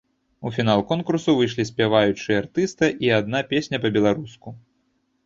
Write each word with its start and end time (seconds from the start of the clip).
У 0.49 0.51
фінал 0.53 0.79
конкурсу 0.91 1.35
выйшлі 1.39 1.65
спяваючыя 1.71 2.39
артысты 2.45 2.89
і 3.05 3.13
адна 3.19 3.43
песня 3.53 3.81
па-беларуску. 3.85 4.57